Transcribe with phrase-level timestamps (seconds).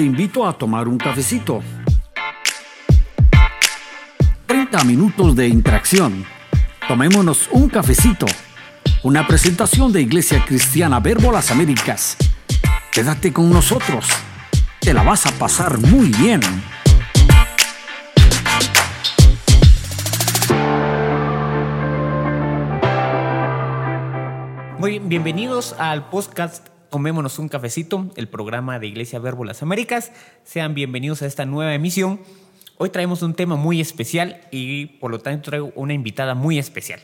[0.00, 1.60] Te invito a tomar un cafecito.
[4.46, 6.24] 30 minutos de interacción.
[6.88, 8.24] Tomémonos un cafecito.
[9.02, 12.16] Una presentación de Iglesia Cristiana Verbo Las Américas.
[12.90, 14.06] Quédate con nosotros.
[14.80, 16.40] Te la vas a pasar muy bien.
[24.78, 30.10] Muy bien, bienvenidos al podcast Comémonos un cafecito, el programa de Iglesia Verbo Las Américas.
[30.42, 32.20] Sean bienvenidos a esta nueva emisión.
[32.78, 36.98] Hoy traemos un tema muy especial y por lo tanto traigo una invitada muy especial.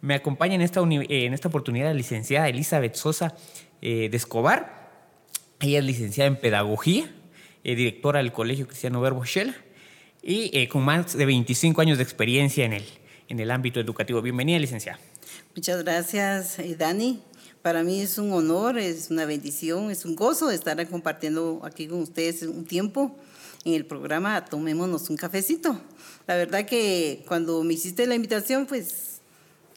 [0.00, 3.36] Me acompaña en esta, en esta oportunidad la licenciada Elizabeth Sosa
[3.80, 4.90] eh, de Escobar.
[5.60, 7.08] Ella es licenciada en Pedagogía,
[7.62, 9.54] eh, directora del Colegio Cristiano Verbo Shell
[10.20, 12.84] y eh, con más de 25 años de experiencia en el,
[13.28, 14.20] en el ámbito educativo.
[14.20, 14.98] Bienvenida, licenciada.
[15.54, 17.20] Muchas gracias, eh, Dani.
[17.68, 22.00] Para mí es un honor, es una bendición, es un gozo estar compartiendo aquí con
[22.00, 23.14] ustedes un tiempo
[23.62, 25.78] en el programa Tomémonos un cafecito.
[26.26, 29.20] La verdad que cuando me hiciste la invitación, pues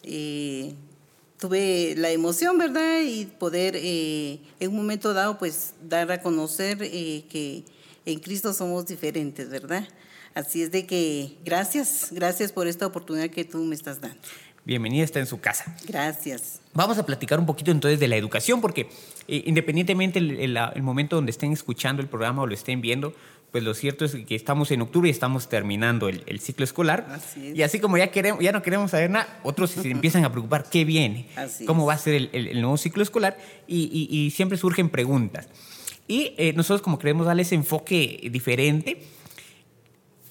[0.03, 0.73] eh,
[1.37, 3.01] tuve la emoción, ¿verdad?
[3.01, 7.65] Y poder eh, en un momento dado, pues dar a conocer que
[8.05, 9.85] en Cristo somos diferentes, ¿verdad?
[10.33, 14.21] Así es de que gracias, gracias por esta oportunidad que tú me estás dando.
[14.63, 15.75] Bienvenida, está en su casa.
[15.87, 16.59] Gracias.
[16.73, 18.89] Vamos a platicar un poquito entonces de la educación, porque
[19.27, 23.13] eh, independientemente el, el, momento donde estén escuchando el programa o lo estén viendo,
[23.51, 27.07] pues lo cierto es que estamos en octubre y estamos terminando el, el ciclo escolar.
[27.09, 30.31] Así y así como ya, queremos, ya no queremos saber nada, otros se empiezan a
[30.31, 31.89] preocupar qué viene, Así cómo es.
[31.89, 33.37] va a ser el, el nuevo ciclo escolar
[33.67, 35.49] y, y, y, siempre surgen preguntas.
[36.07, 39.01] Y eh, nosotros como queremos darle ese enfoque diferente,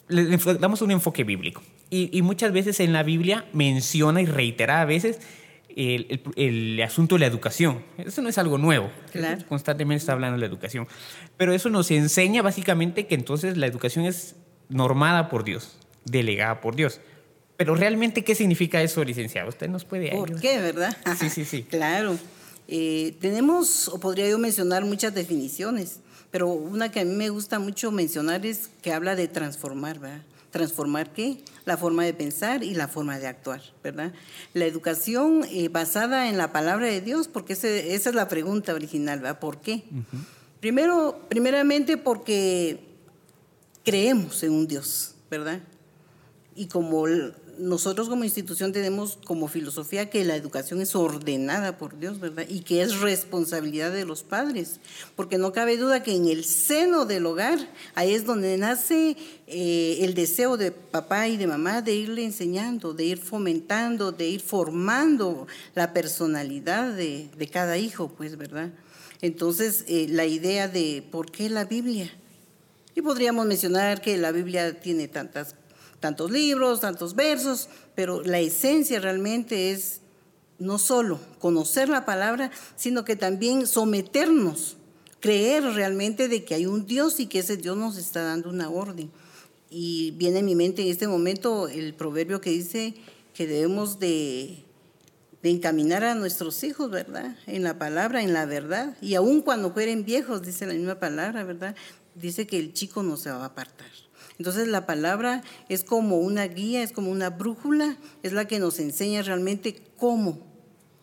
[0.08, 1.62] le damos un enfoque bíblico.
[1.90, 5.18] Y, y, muchas veces en la Biblia menciona y reitera a veces
[5.74, 7.82] el, el, el, asunto de la educación.
[7.98, 8.90] Eso no es algo nuevo.
[9.12, 9.44] Claro.
[9.48, 10.86] Constantemente está hablando de la educación.
[11.36, 14.36] Pero eso nos enseña básicamente que entonces la educación es
[14.68, 17.00] normada por Dios, delegada por Dios.
[17.56, 19.48] Pero realmente, ¿qué significa eso, licenciado?
[19.50, 20.40] Usted nos puede ¿Por ayudar?
[20.40, 20.96] qué, verdad?
[21.18, 21.62] Sí, sí, sí.
[21.70, 22.16] claro.
[22.68, 26.00] Eh, tenemos, o podría yo mencionar muchas definiciones,
[26.30, 30.22] pero una que a mí me gusta mucho mencionar es que habla de transformar, ¿verdad?
[30.50, 31.42] ¿Transformar qué?
[31.64, 34.12] La forma de pensar y la forma de actuar, ¿verdad?
[34.54, 38.74] La educación eh, basada en la palabra de Dios, porque ese, esa es la pregunta
[38.74, 39.38] original, ¿verdad?
[39.38, 39.84] ¿Por qué?
[39.90, 40.24] Uh -huh.
[40.60, 42.80] Primero, primeramente porque
[43.84, 45.60] creemos en un Dios, ¿verdad?
[46.54, 47.06] Y como
[47.60, 52.46] nosotros como institución tenemos como filosofía que la educación es ordenada por Dios, ¿verdad?
[52.48, 54.80] Y que es responsabilidad de los padres,
[55.14, 57.58] porque no cabe duda que en el seno del hogar,
[57.94, 59.16] ahí es donde nace
[59.46, 64.28] eh, el deseo de papá y de mamá de irle enseñando, de ir fomentando, de
[64.28, 68.70] ir formando la personalidad de, cada hijo, pues, ¿verdad?
[69.20, 72.10] Entonces, eh, la idea de por qué la Biblia.
[72.94, 75.54] Y podríamos mencionar que la Biblia tiene tantas
[76.00, 80.00] tantos libros, tantos versos, pero la esencia realmente es
[80.58, 84.76] no solo conocer la palabra, sino que también someternos,
[85.20, 88.70] creer realmente de que hay un Dios y que ese Dios nos está dando una
[88.70, 89.10] orden.
[89.70, 92.94] Y viene en mi mente en este momento el proverbio que dice
[93.34, 94.64] que debemos de,
[95.42, 97.36] de encaminar a nuestros hijos, ¿verdad?
[97.46, 98.96] En la palabra, en la verdad.
[99.00, 101.76] Y aun cuando fueren viejos, dice la misma palabra, ¿verdad?
[102.14, 103.90] Dice que el chico no se va a apartar.
[104.40, 108.78] Entonces la palabra es como una guía, es como una brújula, es la que nos
[108.78, 110.38] enseña realmente cómo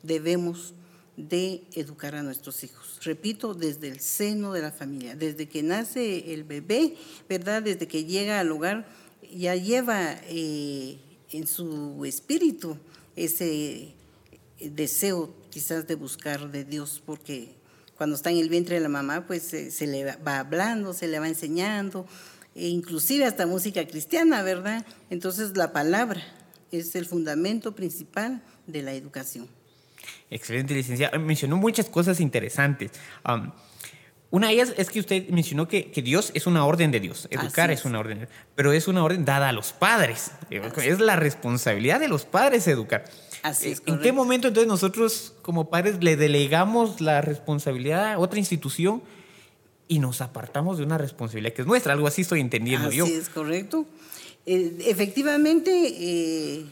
[0.02, 0.74] debemos
[1.18, 2.97] de educar a nuestros hijos.
[3.03, 6.96] Repito, desde el seno de la familia, desde que nace el bebé,
[7.30, 7.62] ¿verdad?
[7.62, 8.88] Desde que llega al hogar,
[9.31, 10.97] ya lleva eh,
[11.31, 12.80] en su espíritu
[13.16, 13.94] ese
[14.59, 17.53] deseo quizás de buscar de Dios, porque
[17.97, 21.08] cuando está en el vientre de la mamá, pues se, se le va hablando, se
[21.08, 22.08] le va enseñando,
[22.57, 24.85] e inclusive hasta música cristiana, ¿verdad?
[25.09, 26.22] Entonces la palabra
[26.72, 29.47] es el fundamento principal de la educación.
[30.29, 31.17] Excelente, licenciada.
[31.20, 32.91] Mencionó muchas cosas interesantes.
[33.28, 33.52] Um,
[34.29, 37.28] una de ellas es que usted mencionó que, que, Dios es una orden de Dios.
[37.32, 37.79] Educar es.
[37.79, 37.85] es.
[37.85, 40.32] una orden, pero es una orden dada a los padres.
[40.49, 43.05] Así es la responsabilidad de los padres educar.
[43.43, 43.84] Así es.
[43.85, 49.02] ¿En qué momento entonces nosotros como padres le delegamos la responsabilidad a otra institución
[49.87, 51.93] y nos apartamos de una responsabilidad que es nuestra?
[51.93, 53.05] Algo así estoy entendiendo así yo.
[53.05, 53.85] Así es, correcto.
[54.45, 56.66] Eh, efectivamente, eh,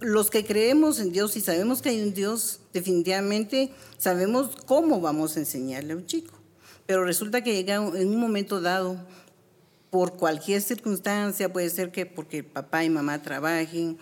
[0.00, 5.36] los que creemos en Dios y sabemos que hay un Dios, definitivamente sabemos cómo vamos
[5.36, 6.34] a enseñarle a un chico.
[6.86, 8.98] Pero resulta que llega en un momento dado,
[9.90, 13.98] por cualquier circunstancia, puede ser que porque papá y mamá trabajen,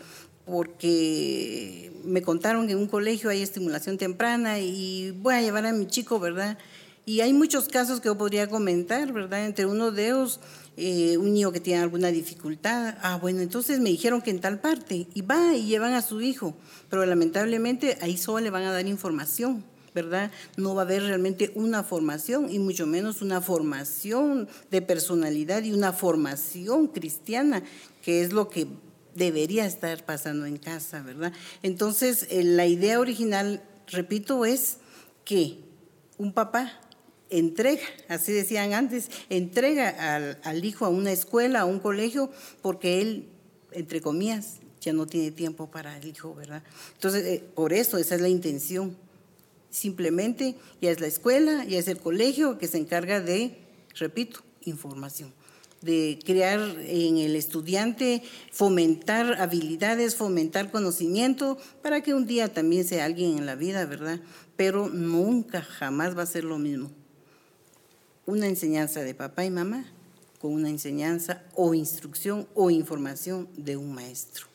[0.47, 5.73] porque me contaron que en un colegio hay estimulación temprana y voy a llevar a
[5.73, 6.59] mi chico, ¿verdad?
[7.07, 9.47] Y hay muchos casos que yo podría comentar, ¿verdad?
[9.47, 10.41] Entre uno de ellos,
[10.77, 12.97] eh, un niño que tiene alguna dificultad.
[13.03, 15.09] Ah, bueno, entonces me dijeron que en tal parte.
[15.15, 16.55] Y va y llevan a su hijo.
[16.89, 19.65] Pero lamentablemente ahí solo le van a dar información.
[19.95, 20.31] ¿verdad?
[20.57, 25.73] No va a haber realmente una formación y mucho menos una formación de personalidad y
[25.73, 27.63] una formación cristiana,
[28.03, 28.69] que es lo que
[29.15, 31.33] debería estar pasando en casa, ¿verdad?
[31.63, 34.79] Entonces, eh, la idea original, repito, es
[35.25, 35.59] que
[36.19, 36.81] un papá
[37.31, 42.31] entrega, así decían antes, entrega al, hijo a una escuela, a un colegio,
[42.63, 43.29] porque él,
[43.73, 46.63] entre comillas, ya no tiene tiempo para el hijo, ¿verdad?
[46.95, 48.97] Entonces, eh, por eso, esa es la intención.
[49.71, 53.57] Simplemente ya es la escuela, ya es el colegio que se encarga de,
[53.95, 55.33] repito, información
[55.83, 58.23] de crear en el estudiante,
[58.53, 64.21] fomentar habilidades, fomentar conocimiento, para que un día también sea alguien en la vida, ¿verdad?
[64.57, 66.91] Pero nunca, jamás va a ser lo mismo.
[68.31, 69.85] Una enseñanza de papá y mamá
[70.41, 74.47] con una enseñanza o instrucción o información de un maestro.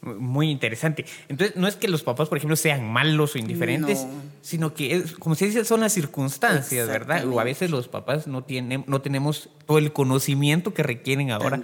[0.00, 1.04] Muy interesante.
[1.28, 4.06] Entonces, no es que los papás, por ejemplo, sean malos o indiferentes,
[4.40, 7.26] sino que, es, como se dice, son las circunstancias, ¿verdad?
[7.28, 11.60] O a veces los papás no, tienen, no tenemos todo el conocimiento que requieren ahora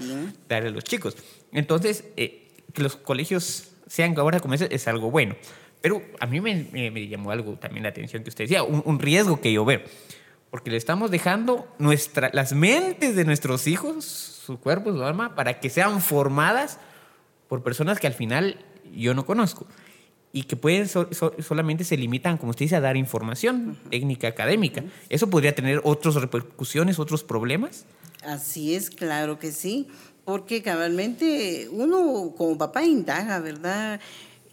[0.46, 1.16] darle a los chicos.
[1.52, 5.36] Entonces, eh, que los colegios sean ahora como ese es algo bueno.
[5.80, 9.52] Pero a mí me, llamó algo también la atención que usted decía, un, riesgo que
[9.52, 9.80] yo veo.
[10.50, 15.60] Porque le estamos dejando nuestra, las mentes de nuestros hijos, su cuerpo, su alma, para
[15.60, 16.78] que sean formadas
[17.48, 19.66] por personas que al final yo no conozco
[20.32, 24.84] y que pueden solamente se limitan, como usted dice, a dar información técnica académica.
[25.08, 27.84] ¿Eso podría tener otras repercusiones, otros problemas?
[28.22, 29.88] Así es, claro que sí,
[30.24, 34.00] porque cabalmente uno como papá indaga, ¿verdad?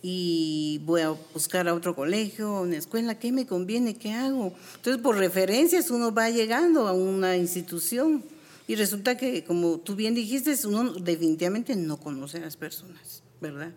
[0.02, 3.96] Y voy a buscar a otro colegio, una escuela, ¿qué me conviene?
[3.96, 4.54] ¿Qué hago?
[4.76, 8.24] Entonces, por referencias uno va llegando a una institución
[8.68, 13.72] y resulta que, como tú bien dijiste, uno definitivamente no conoce a las personas, ¿verdad?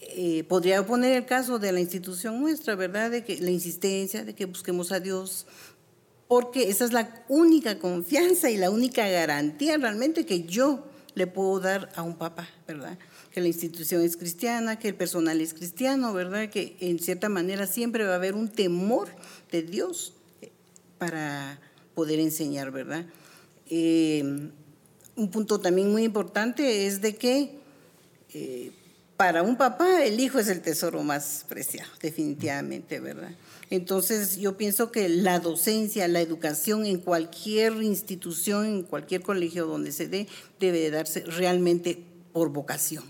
[0.00, 3.10] Eh, podría poner el caso de la institución nuestra, ¿verdad?
[3.10, 5.46] De que la insistencia de que busquemos a Dios,
[6.28, 11.58] porque esa es la única confianza y la única garantía realmente que yo le puedo
[11.58, 12.98] dar a un papá, ¿verdad?
[13.32, 16.50] Que la institución es cristiana, que el personal es cristiano, ¿verdad?
[16.50, 19.08] Que en cierta manera siempre va a haber un temor
[19.52, 20.14] de Dios
[20.98, 21.60] para
[21.94, 23.06] poder enseñar, ¿verdad?
[23.68, 24.50] Eh,
[25.16, 27.58] un punto también muy importante es de que
[28.32, 28.72] eh,
[29.16, 33.32] para un papá el hijo es el tesoro más preciado, definitivamente, ¿verdad?
[33.68, 39.92] Entonces yo pienso que la docencia, la educación en cualquier institución, en cualquier colegio donde
[39.92, 40.26] se dé,
[40.58, 42.02] debe darse realmente
[42.32, 43.04] por vocación.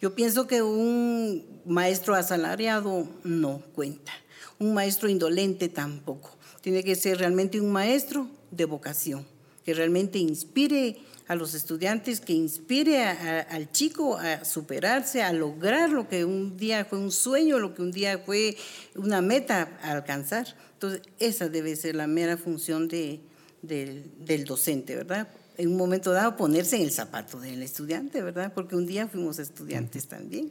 [0.00, 4.12] Yo pienso que un maestro asalariado no cuenta,
[4.58, 6.36] un maestro indolente tampoco.
[6.60, 9.26] Tiene que ser realmente un maestro de vocación
[9.64, 16.08] que realmente inspire a los estudiantes, que inspire al chico a superarse, a lograr lo
[16.08, 18.56] que un día fue un sueño, lo que un día fue
[18.94, 20.46] una meta a alcanzar.
[20.72, 23.20] Entonces, esa debe ser la mera función de,
[23.60, 25.28] del docente, ¿verdad?
[25.58, 28.52] En un momento dado, ponerse en el zapato del estudiante, ¿verdad?
[28.54, 30.50] Porque un día fuimos estudiantes también.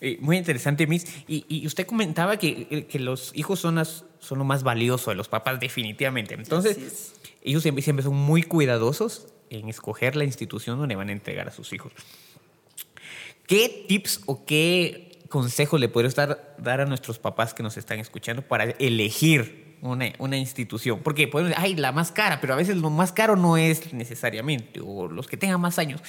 [0.00, 1.06] Eh, muy interesante, Miss.
[1.28, 5.60] Y, usted comentaba que, que, los hijos son, son lo más valioso de los papás,
[5.60, 6.34] definitivamente.
[6.34, 11.48] Entonces, ellos siempre, siempre son muy cuidadosos en escoger la institución donde van a entregar
[11.48, 11.92] a sus hijos.
[13.46, 17.98] ¿Qué tips o qué consejos le puedo estar, dar a nuestros papás que nos están
[17.98, 21.00] escuchando para elegir una, una institución?
[21.02, 23.92] Porque pueden decir, ay, la más cara, pero a veces lo más caro no es
[23.92, 26.00] necesariamente, o los que tengan más años.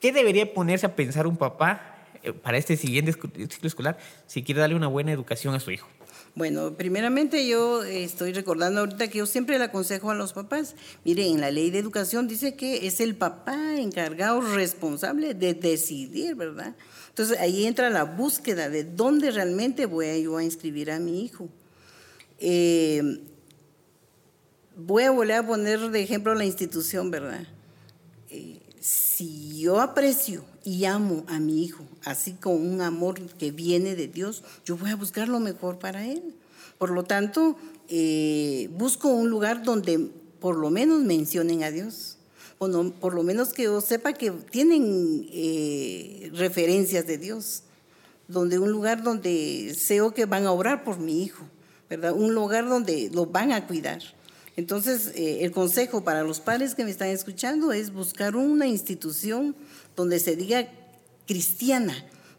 [0.00, 4.60] ¿Qué debería ponerse a pensar un papá eh, para este siguiente ciclo escolar si quiere
[4.60, 5.88] darle una buena educación a su hijo?
[6.34, 11.26] Bueno, primeramente yo estoy recordando ahorita que yo siempre le aconsejo a los papás, mire,
[11.26, 16.76] en la ley de educación dice que es el papá encargado, responsable de decidir, ¿verdad?
[17.08, 21.48] Entonces ahí entra la búsqueda de dónde realmente voy a inscribir a mi hijo.
[22.38, 23.20] Eh,
[24.76, 27.46] voy a volver a poner de ejemplo la institución, ¿verdad?
[28.30, 33.96] Eh, si yo aprecio y amo a mi hijo, así con un amor que viene
[33.96, 36.34] de Dios, yo voy a buscar lo mejor para él.
[36.78, 37.56] Por lo tanto,
[37.88, 42.18] eh, busco un lugar donde por lo menos mencionen a Dios,
[42.58, 47.62] o por lo menos que yo sepa que tienen eh, referencias de Dios,
[48.28, 51.44] donde un lugar donde sé que van a orar por mi hijo,
[51.88, 52.12] ¿verdad?
[52.12, 54.02] Un lugar donde lo van a cuidar.
[54.56, 59.54] Entonces, eh, el consejo para los padres que me están escuchando es buscar una institución
[59.94, 60.68] donde se diga
[61.26, 61.94] cristiana,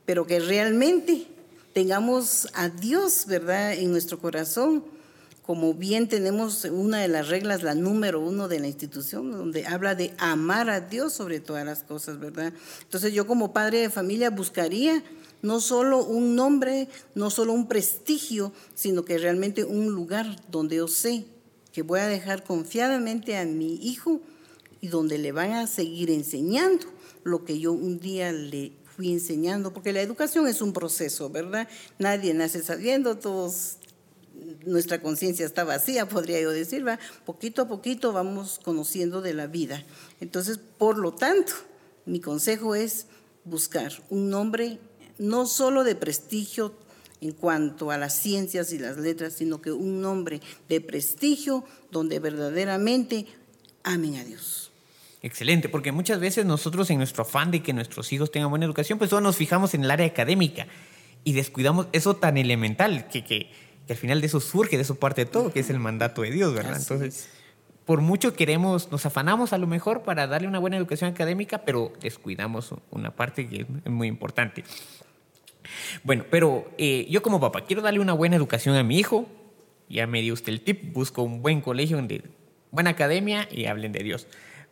[0.05, 1.27] pero que realmente
[1.73, 4.83] tengamos a Dios, ¿verdad?, en nuestro corazón
[5.49, 9.95] como bien tenemos una de las reglas, la número uno de la institución, donde habla
[9.95, 12.53] de amar a Dios sobre todas las cosas, ¿verdad?
[12.83, 15.03] Entonces yo como padre de familia buscaría
[15.41, 20.87] no solo un nombre, no solo un prestigio, sino que realmente un lugar donde yo
[20.87, 21.25] sé
[21.71, 24.21] que voy a dejar confiadamente a mi hijo
[24.81, 26.87] y donde le van a seguir enseñando
[27.23, 31.67] lo que yo un día le fui enseñando, porque la educación es un proceso, ¿verdad?
[31.99, 33.77] Nadie nace sabiendo, todos
[34.65, 36.99] nuestra conciencia está vacía, podría yo decir, ¿va?
[37.25, 39.83] poquito a poquito vamos conociendo de la vida.
[40.19, 41.53] Entonces, por lo tanto,
[42.05, 43.05] mi consejo es
[43.43, 44.79] buscar un nombre
[45.19, 46.73] no solo de prestigio
[47.21, 52.19] en cuanto a las ciencias y las letras, sino que un nombre de prestigio donde
[52.19, 53.27] verdaderamente
[53.83, 54.71] amen a Dios.
[55.21, 58.97] Excelente, porque muchas veces nosotros en nuestro afán de que nuestros hijos tengan buena educación,
[58.97, 60.65] pues solo nos fijamos en el área académica
[61.23, 63.51] y descuidamos eso tan elemental que, que
[63.89, 66.21] que al final de eso surge, de eso parte de todo, que es el mandato
[66.21, 66.77] de Dios, ¿verdad?
[66.77, 67.27] Entonces,
[67.85, 71.91] por mucho queremos, nos afanamos a lo mejor para darle una buena educación académica, pero
[71.99, 74.63] descuidamos una parte que es muy importante.
[76.03, 79.27] Bueno, pero eh, yo como papá quiero darle una buena educación a mi hijo,
[79.89, 82.23] ya me dio usted el tip, busco un buen colegio, donde,
[82.71, 84.27] buena academia y hablen de Dios.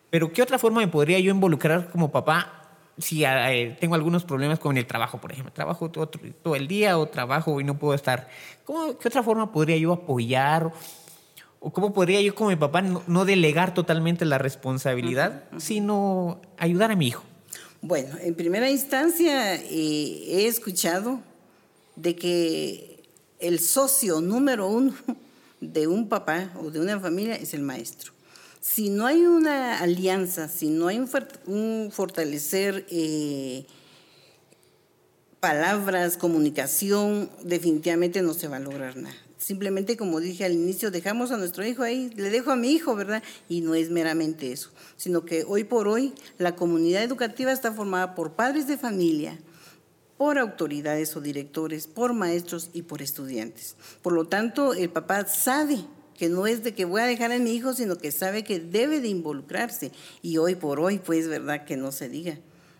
[0.10, 2.58] Pero ¿qué otra forma me podría yo involucrar como papá
[2.98, 6.98] si eh, tengo algunos problemas con el trabajo, por ejemplo, trabajo todo, todo, el día
[6.98, 8.28] o trabajo y no puedo estar,
[8.66, 10.72] ¿cómo, ¿qué otra forma podría yo apoyar?
[11.60, 16.96] ¿O cómo podría yo como mi papá no, delegar totalmente la responsabilidad, sino ayudar a
[16.96, 17.24] mi hijo?
[17.82, 21.22] Bueno, en primera instancia eh, he escuchado
[21.96, 23.04] de que
[23.40, 24.94] el socio número uno
[25.62, 28.18] de un papá o de una familia es el maestro
[28.68, 33.66] si no hay una alianza, si no hay un, fortalecer eh,
[35.40, 39.16] palabras, comunicación, definitivamente no se va a lograr nada.
[39.38, 42.96] Simplemente, como dije al inicio, dejamos a nuestro hijo ahí, le dejo a mi hijo,
[42.96, 43.22] ¿verdad?
[43.48, 48.16] Y no es meramente eso, sino que hoy por hoy la comunidad educativa está formada
[48.16, 49.38] por padres de familia,
[50.18, 53.76] por autoridades o directores, por maestros y por estudiantes.
[54.02, 55.86] Por lo tanto, el papá sabe
[56.18, 58.60] que no es de que voy a dejar a mi hijo, sino que sabe que
[58.60, 59.92] debe de involucrarse.
[60.24, 61.64] Y hoy por hoy, pues, ¿verdad?
[61.64, 62.40] Que no se diga.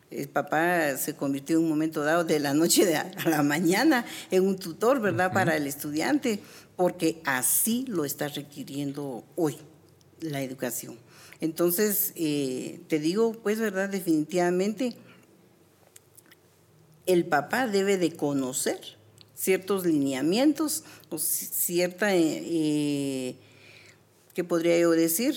[0.10, 4.48] El papá se convirtió en un momento dado de la noche a la mañana en
[4.48, 5.34] un tutor, ¿verdad?
[5.34, 6.40] Para el estudiante,
[6.78, 9.58] porque así lo está requiriendo hoy
[10.22, 10.98] la educación.
[11.42, 13.90] Entonces, eh, te digo, pues, ¿verdad?
[13.90, 14.96] Definitivamente,
[17.06, 18.80] el papá debe de conocer
[19.36, 23.36] ciertos lineamientos o cierta, eh, eh,
[24.34, 25.36] ¿qué podría yo decir?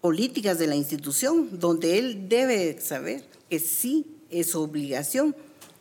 [0.00, 5.36] Políticas de la institución, donde él debe saber que sí es obligación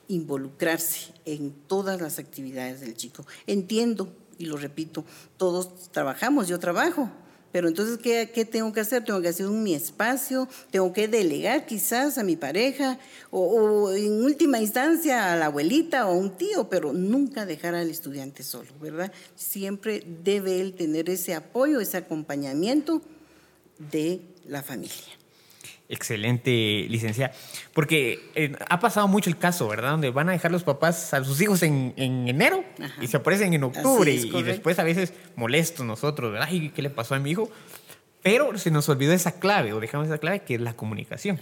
[0.07, 3.25] involucrarse en todas las actividades del chico.
[3.47, 5.05] Entiendo, y lo repito,
[5.37, 7.09] todos trabajamos, yo trabajo,
[7.51, 9.03] pero entonces, ¿qué, tengo que hacer?
[9.03, 12.99] Tengo que hacer un mi espacio, tengo que delegar quizás a mi pareja
[13.31, 17.89] o, en última instancia a la abuelita o a un tío, pero nunca dejar al
[17.89, 19.11] estudiante solo, ¿verdad?
[19.35, 23.01] Siempre debe él tener ese apoyo, ese acompañamiento
[23.79, 25.19] de la familia.
[25.91, 27.33] Excelente, licenciada.
[27.73, 29.91] Porque eh, ha pasado mucho el caso, ¿verdad?
[29.91, 32.63] Donde van a dejar los papás a sus hijos en, enero
[33.01, 36.51] y se aparecen en octubre y, después a veces molestos nosotros, ¿verdad?
[36.51, 37.49] ¿Y qué le pasó a mi hijo?
[38.21, 41.39] Pero se nos olvidó esa clave, o dejamos esa clave, que es la comunicación.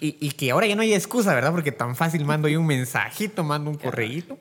[0.00, 1.50] y, que ahora ya no hay excusa, ¿verdad?
[1.50, 4.38] Porque tan fácil mando yo un mensajito, mando un correíto.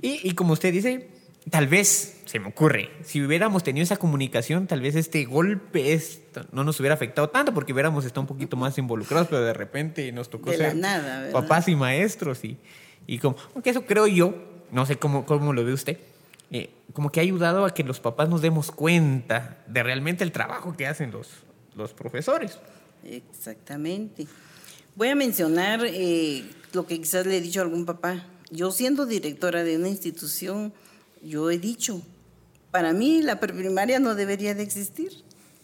[0.00, 1.10] y, y como usted dice,
[1.50, 6.00] tal vez, se me ocurre, si hubiéramos tenido esa comunicación, tal vez este golpe
[6.52, 10.10] no nos hubiera afectado tanto porque hubiéramos estado un poquito más involucrados, pero de repente
[10.12, 10.76] nos tocó ser
[11.32, 12.58] papás y maestros y,
[13.06, 14.34] y como, aunque eso creo yo,
[14.72, 15.98] no sé cómo, cómo lo ve usted,
[16.50, 20.32] eh, como que ha ayudado a que los papás nos demos cuenta de realmente el
[20.32, 21.28] trabajo que hacen los,
[21.74, 22.58] los profesores.
[23.04, 24.26] Exactamente.
[24.94, 28.24] Voy a mencionar eh, lo que quizás le he dicho a algún papá.
[28.50, 30.72] Yo siendo directora de una institución,
[31.22, 32.02] yo he dicho,
[32.70, 35.12] para mí la primaria no debería de existir,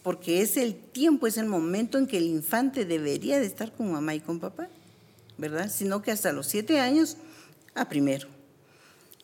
[0.03, 3.91] porque es el tiempo, es el momento en que el infante debería de estar con
[3.91, 4.67] mamá y con papá,
[5.37, 5.71] ¿verdad?
[5.73, 7.17] Sino que hasta los siete años
[7.73, 8.27] a primero.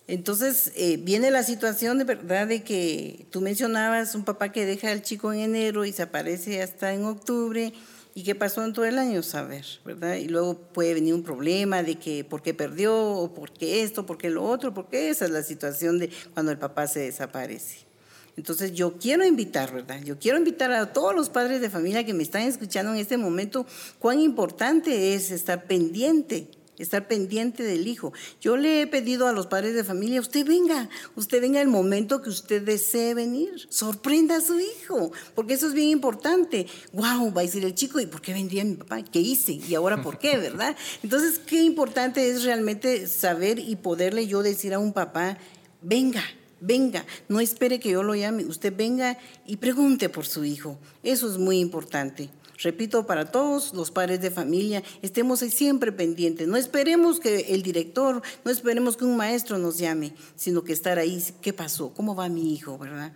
[0.08, 4.92] Entonces eh, viene la situación de verdad de que tú mencionabas un papá que deja
[4.92, 7.74] al chico en enero y se aparece hasta en octubre
[8.16, 9.22] ¿Y qué pasó en todo el año?
[9.22, 10.16] Saber, ¿verdad?
[10.16, 14.06] Y luego puede venir un problema de que por qué perdió, o por qué esto,
[14.06, 17.88] por qué lo otro, porque esa es la situación de cuando el papá se desaparece.
[18.36, 20.02] Entonces yo quiero invitar, ¿verdad?
[20.04, 23.18] Yo quiero invitar a todos los padres de familia que me están escuchando en este
[23.18, 23.66] momento
[24.00, 26.48] cuán importante es estar pendiente
[26.80, 28.14] estar pendiente del hijo.
[28.42, 32.22] Yo le he pedido a los padres de familia, usted venga, usted venga el momento
[32.22, 36.68] que usted desee venir, sorprenda a su hijo, porque eso es bien importante.
[36.94, 39.04] Wow, va a decir el chico, ¿y por qué vendría mi papá?
[39.04, 39.54] ¿Qué hice?
[39.54, 40.38] ¿Y ahora por qué?
[40.40, 40.76] ¿Verdad?
[41.04, 45.38] Entonces, qué importante es realmente saber y poderle yo decir a un papá,
[45.82, 46.24] venga,
[46.62, 50.78] venga, no espere que yo lo llame, usted venga y pregunte por su hijo.
[51.04, 52.30] Eso es muy importante.
[52.62, 56.48] Repito, para todos los padres de familia, estemos siempre pendientes.
[56.48, 61.00] No esperemos que el director, no esperemos que un maestro nos llame, sino que estar
[61.00, 61.94] ahí, ¿qué pasó?
[61.94, 62.78] ¿Cómo va mi hijo?
[62.78, 63.14] ¿Verdad?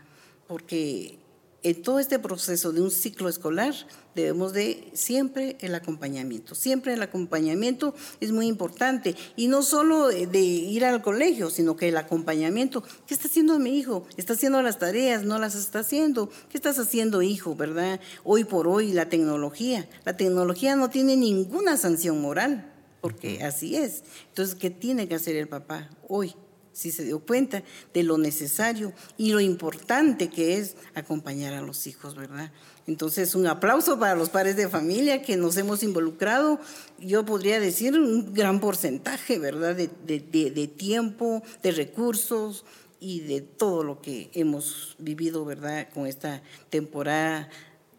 [0.47, 1.19] Porque
[1.63, 3.73] en todo este proceso de un ciclo escolar
[4.15, 6.55] debemos de siempre el acompañamiento.
[6.55, 9.15] Siempre el acompañamiento es muy importante.
[9.35, 12.83] Y no solo de ir al colegio, sino que el acompañamiento.
[13.07, 14.05] ¿Qué está haciendo mi hijo?
[14.17, 15.23] ¿Está haciendo las tareas?
[15.23, 16.29] ¿No las está haciendo?
[16.49, 17.55] ¿Qué estás haciendo, hijo?
[17.55, 17.99] ¿Verdad?
[18.23, 19.87] Hoy por hoy la tecnología.
[20.05, 24.03] La tecnología no tiene ninguna sanción moral, porque así es.
[24.29, 26.35] Entonces, ¿qué tiene que hacer el papá hoy?
[26.73, 27.63] Si se dio cuenta
[27.93, 32.51] de lo necesario y lo importante que es acompañar a los hijos, ¿verdad?
[32.85, 36.59] Entonces, un aplauso para los padres de familia que nos hemos involucrado,
[36.99, 39.75] yo podría decir un gran porcentaje, ¿verdad?
[39.75, 42.65] De, de tiempo, de recursos
[42.99, 45.87] y de todo lo que hemos vivido, ¿verdad?
[45.93, 47.49] Con esta temporada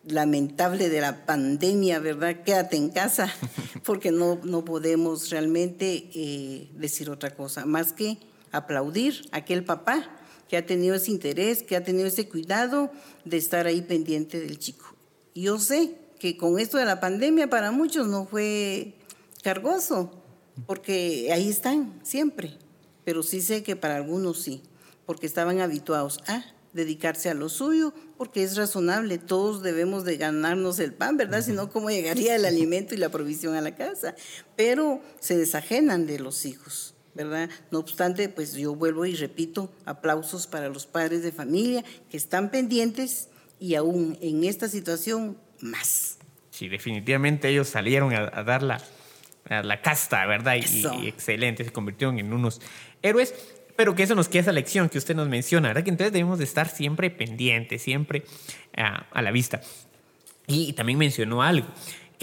[0.06, 2.42] lamentable de la pandemia, ¿verdad?
[2.42, 3.32] Quédate en casa,
[3.84, 8.18] porque no, no podemos realmente eh, decir otra cosa, más que
[8.56, 10.08] aplaudir a aquel papá
[10.48, 12.90] que ha tenido ese interés, que ha tenido ese cuidado
[13.24, 14.94] de estar ahí pendiente del chico.
[15.34, 18.94] Yo sé que con esto de la pandemia para muchos no fue
[19.42, 20.10] cargoso,
[20.66, 22.56] porque ahí están siempre,
[23.04, 24.62] pero sí sé que para algunos sí,
[25.06, 30.78] porque estaban habituados a dedicarse a lo suyo, porque es razonable, todos debemos de ganarnos
[30.80, 31.42] el pan, ¿verdad?
[31.42, 34.14] Si no, ¿cómo llegaría el alimento y la provisión a la casa?
[34.56, 36.93] Pero se desajenan de los hijos.
[37.14, 37.48] ¿Verdad?
[37.70, 42.50] No obstante, pues yo vuelvo y repito, aplausos para los padres de familia que están
[42.50, 43.28] pendientes
[43.60, 46.18] y aún en esta situación más.
[46.50, 48.80] Sí, definitivamente ellos salieron a, dar la,
[49.48, 50.56] la, casta, ¿verdad?
[50.56, 52.60] Y, excelente, se convirtieron en unos
[53.02, 53.34] héroes.
[53.76, 55.82] Pero que eso nos queda esa lección que usted nos menciona, ¿verdad?
[55.82, 58.22] Que entonces debemos de estar siempre pendientes, siempre
[58.76, 59.62] a, a la vista.
[60.46, 61.66] Y también mencionó algo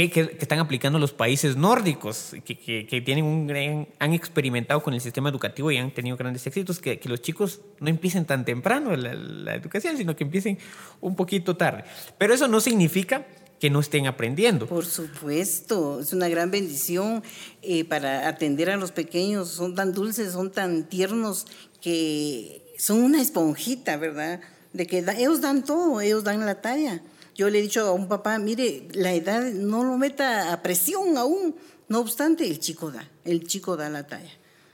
[0.10, 5.72] que, están aplicando los países nórdicos, que, tienen un han experimentado con el sistema educativo
[5.72, 10.16] y han tenido grandes éxitos, que, los chicos no empiecen tan temprano la, educación, sino
[10.16, 10.58] que empiecen
[11.02, 11.84] un poquito tarde.
[12.18, 13.26] Pero eso no significa
[13.60, 14.66] que no estén aprendiendo.
[14.66, 17.22] Por supuesto, es una gran bendición
[17.62, 21.46] eh, para atender a los pequeños, son tan dulces, son tan tiernos,
[21.80, 24.42] que son una esponjita, ¿verdad?
[24.74, 27.02] De que ellos dan todo, ellos dan la talla.
[27.36, 31.18] Yo le he dicho a un papá, mire, la edad no lo meta a presión
[31.18, 31.56] aún.
[31.88, 34.32] No obstante, el chico da, el chico da la talla.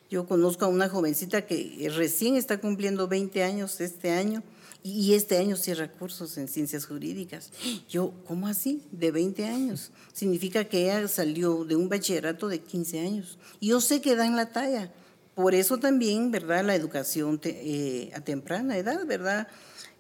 [0.10, 4.44] Yo conozco a una jovencita que recién está cumpliendo 20 años este año
[4.84, 7.52] y este año cierra cursos en ciencias jurídicas.
[7.90, 8.84] Yo, ¿cómo así?
[8.92, 9.92] De 20 años.
[10.14, 13.38] Significa que ella salió de un bachillerato de 15 años.
[13.60, 14.94] Yo sé que dan la talla.
[15.36, 16.64] Por eso también, ¿verdad?
[16.64, 19.48] La educación eh, a temprana edad, ¿verdad?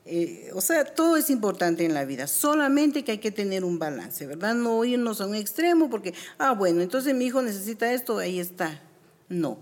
[0.10, 3.78] Eh, o sea, todo es importante en la vida, solamente que hay que tener un
[3.78, 4.56] balance, ¿verdad?
[4.56, 8.82] No irnos a un extremo porque, ah, bueno, entonces mi hijo necesita esto, ahí está.
[9.28, 9.58] No,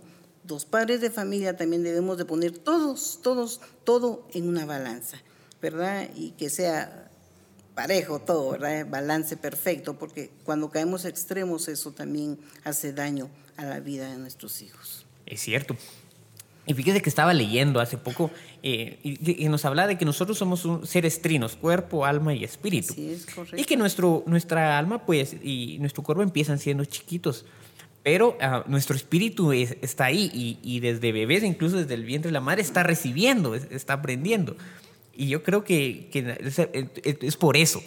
[0.47, 5.17] los padres de familia también debemos de poner todos, todos, todo en una balanza,
[5.61, 6.09] ¿verdad?
[6.15, 7.09] Y que sea
[7.73, 8.87] parejo todo, ¿verdad?
[8.87, 14.61] Balance perfecto, porque cuando caemos extremos eso también hace daño a la vida de nuestros
[14.61, 15.07] hijos.
[15.25, 15.75] Es cierto.
[16.67, 18.31] Y fíjese que estaba leyendo hace poco
[18.63, 22.93] eh, y, nos habla de que nosotros somos seres trinos, cuerpo, alma y espíritu.
[22.93, 23.57] Sí, es correcto.
[23.57, 27.45] Y que nuestro, nuestra alma pues, y nuestro cuerpo empiezan siendo chiquitos,
[28.01, 32.33] pero ah, nuestro espíritu está ahí y, y, desde bebés, incluso desde el vientre de
[32.33, 34.57] la madre, está recibiendo, está aprendiendo.
[35.13, 36.37] Y yo creo que, que
[37.21, 37.81] es por eso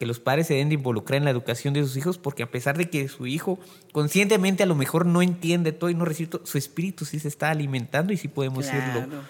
[0.00, 2.50] que los padres se deben de involucrar en la educación de sus hijos, porque a
[2.50, 3.58] pesar de que su hijo
[3.92, 7.28] conscientemente a lo mejor no entiende todo y no recibe todo, su espíritu sí se
[7.28, 9.20] está alimentando y sí podemos irlo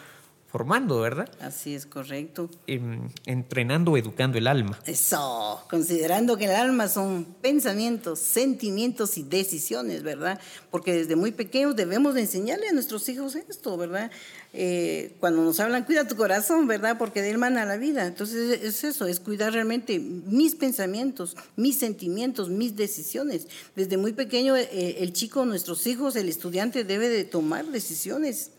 [0.50, 1.30] formando, ¿verdad?
[1.40, 2.50] Así es, correcto.
[2.66, 4.78] Em, entrenando o educando el alma.
[4.84, 10.40] Eso, considerando que el alma son pensamientos, sentimientos y decisiones, ¿verdad?
[10.72, 14.10] Porque desde muy pequeños debemos de enseñarle a nuestros hijos esto, ¿verdad?
[14.52, 16.98] Eh, cuando nos hablan, cuida tu corazón, ¿verdad?
[16.98, 18.06] Porque de él mana la vida.
[18.06, 23.46] Entonces es eso, es cuidar realmente mis pensamientos, mis sentimientos, mis decisiones.
[23.76, 28.50] Desde muy pequeño eh, el chico, nuestros hijos, el estudiante debe de tomar decisiones.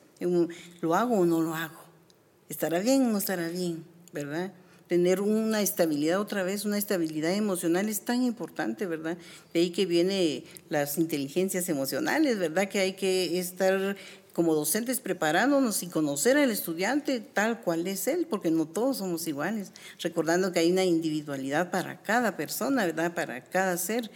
[0.82, 1.81] ¿Lo hago o no lo hago?
[2.52, 3.86] ¿Estará bien o no estará bien?
[4.12, 4.52] ¿Verdad?
[4.88, 9.18] tener una estabilidad otra vez, una estabilidad emocional es tan importante, ¿verdad?
[9.54, 12.68] De ahí que viene las inteligencias emocionales, ¿verdad?
[12.68, 13.96] Que hay que estar
[14.34, 19.26] como docentes preparándonos y conocer al estudiante tal cual es él, porque no todos somos
[19.28, 23.14] iguales, recordando que hay una individualidad para cada persona, ¿verdad?
[23.14, 24.12] Para cada ser,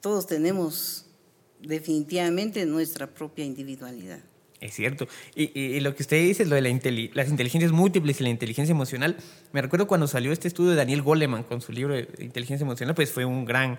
[0.00, 1.06] todos tenemos
[1.62, 4.18] definitivamente nuestra propia individualidad.
[4.60, 5.06] Es cierto.
[5.34, 6.68] Y, lo que usted dice, lo de la
[7.14, 9.16] las inteligencias múltiples y la inteligencia emocional,
[9.52, 12.94] me recuerdo cuando salió este estudio de Daniel Goleman con su libro de inteligencia emocional,
[12.94, 13.78] pues fue un gran,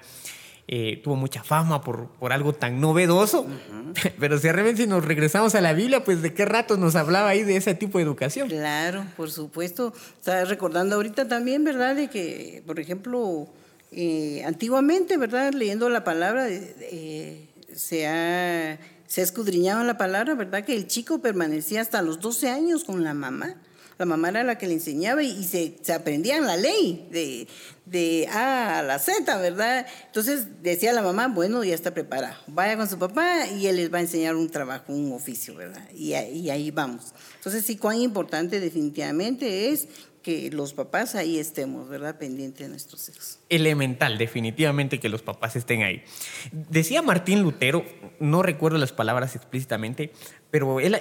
[0.67, 3.47] eh, tuvo mucha fama por, por algo tan novedoso,
[4.19, 7.29] pero si realmente si nos regresamos a la Biblia, pues de qué rato nos hablaba
[7.29, 8.47] ahí de ese tipo de educación.
[8.47, 9.93] Claro, por supuesto.
[10.19, 11.95] Estaba recordando ahorita también, ¿verdad?
[11.95, 13.47] De que, por ejemplo,
[13.91, 15.53] eh, antiguamente, ¿verdad?
[15.53, 20.63] Leyendo la palabra, eh, se ha se escudriñaba la palabra, ¿verdad?
[20.63, 23.55] Que el chico permanecía hasta los 12 años con la mamá.
[23.97, 27.47] La mamá era la que le enseñaba y, se, se, aprendían la ley de,
[27.85, 29.87] de A a la Z, ¿verdad?
[30.05, 33.91] Entonces decía la mamá, bueno, ya está preparado, vaya con su papá y él les
[33.91, 35.83] va a enseñar un trabajo, un oficio, ¿verdad?
[35.95, 37.05] Y, y ahí vamos.
[37.37, 39.87] Entonces sí, cuán importante definitivamente es
[40.21, 42.17] que los papás ahí estemos, ¿verdad?
[42.17, 43.39] Pendientes de nuestros hijos.
[43.49, 46.03] Elemental, definitivamente que los papás estén ahí.
[46.51, 47.85] Decía Martín Lutero,
[48.19, 50.11] no recuerdo las palabras explícitamente,
[50.51, 50.95] pero él,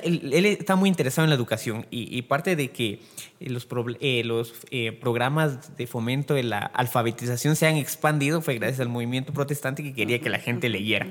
[0.44, 3.00] está muy interesado en la educación y, parte de que
[3.40, 3.66] los,
[4.00, 8.88] eh, los eh, programas de fomento de la alfabetización se han expandido fue gracias al
[8.88, 11.06] movimiento protestante que quería que la gente leyera.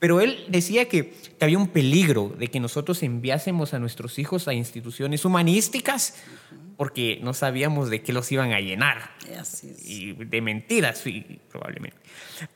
[0.00, 4.48] Pero él decía que, que había un peligro de que nosotros enviásemos a nuestros hijos
[4.48, 6.14] a instituciones humanísticas
[6.78, 9.10] porque no sabíamos de qué los iban a llenar.
[9.84, 11.98] Y de mentiras, sí, probablemente.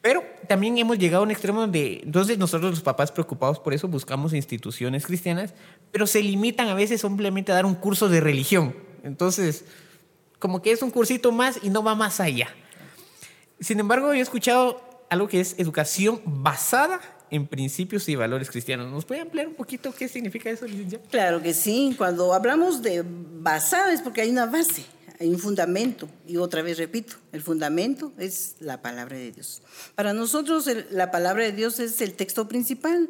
[0.00, 3.88] Pero también hemos llegado a un extremo donde, entonces nosotros los papás preocupados por eso
[3.88, 5.54] buscamos instituciones cristianas,
[5.90, 8.76] pero se limitan a veces simplemente a dar un curso de religión.
[9.02, 9.64] Entonces,
[10.38, 12.54] como que es un cursito más y no va más allá.
[13.58, 17.00] Sin embargo, yo he escuchado algo que es educación basada
[17.32, 18.92] en principios y valores cristianos.
[18.92, 20.66] ¿Nos puede ampliar un poquito qué significa eso?
[21.10, 21.94] Claro que sí.
[21.96, 24.84] Cuando hablamos de basada es porque hay una base,
[25.18, 26.10] hay un fundamento.
[26.28, 29.62] Y otra vez repito, el fundamento es la palabra de Dios.
[29.94, 33.08] Para nosotros la palabra de Dios es el texto principal.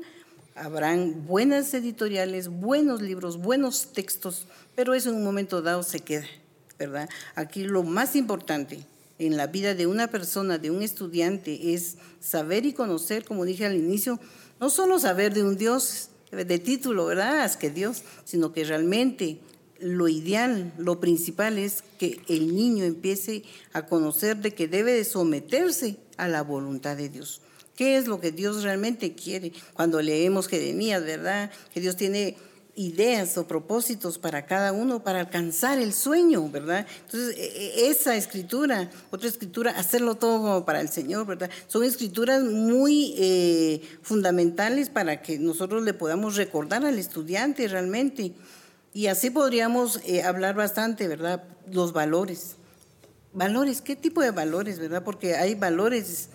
[0.55, 6.27] Habrán buenas editoriales, buenos libros, buenos textos, pero eso en un momento dado se queda,
[6.79, 7.09] ¿verdad?
[7.35, 8.85] Aquí lo más importante
[9.27, 13.67] en la vida de una persona, de un estudiante, es saber y conocer, como dije
[13.67, 14.19] al inicio,
[14.61, 17.53] no solo saber de un Dios de título, ¿verdad?
[17.55, 19.39] Que Dios, sino que realmente
[19.81, 25.05] lo ideal, lo principal es que el niño empiece a conocer de que debe de
[25.05, 27.43] someterse a la voluntad de Dios.
[27.77, 29.53] ¿Qué es lo que Dios realmente quiere?
[29.75, 31.51] Cuando leemos Jeremías, ¿verdad?
[31.73, 32.37] Que Dios tiene
[32.75, 36.87] ideas o propósitos para cada uno para alcanzar el sueño, ¿verdad?
[37.05, 41.51] Entonces, e, e, esa escritura, otra escritura, hacerlo todo para el Señor, ¿verdad?
[41.69, 48.33] Son escrituras muy eh, fundamentales para que nosotros le podamos recordar al estudiante realmente.
[48.95, 51.45] Y así podríamos eh, hablar bastante, ¿verdad?
[51.71, 52.57] Los valores.
[53.35, 55.03] Valores, ¿qué tipo de valores, verdad?
[55.05, 56.29] Porque hay valores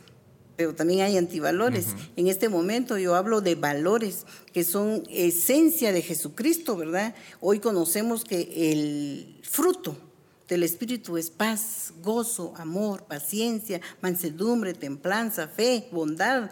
[0.57, 1.89] pero también hay antivalores.
[2.15, 7.15] En este momento yo hablo de valores que son esencia de Jesucristo, ¿verdad?
[7.39, 9.95] Hoy conocemos que el fruto
[10.49, 16.49] del Espíritu es paz, gozo, amor, paciencia, mansedumbre, templanza, fe, bondad.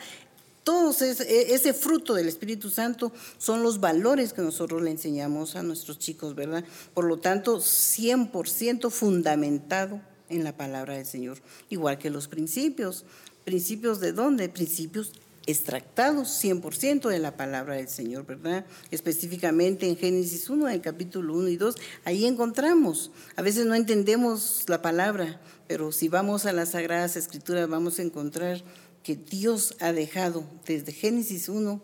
[0.64, 5.64] Todos ese, ese fruto del Espíritu Santo son los valores que nosotros le enseñamos a
[5.64, 6.64] nuestros chicos, ¿verdad?
[6.94, 11.40] Por lo tanto, 100% fundamentado en la palabra del Señor,
[11.70, 13.06] igual que los principios.
[13.46, 14.50] ¿Principios de dónde?
[14.50, 15.12] Principios
[15.46, 18.66] extractados 100% de la palabra del Señor, ¿verdad?
[18.90, 23.12] Específicamente en Génesis 1, en capítulo 1 y 2, ahí encontramos.
[23.36, 28.02] A veces no entendemos la palabra, pero si vamos a las Sagradas Escrituras vamos a
[28.02, 28.64] encontrar
[29.04, 31.80] que Dios ha dejado desde Génesis 1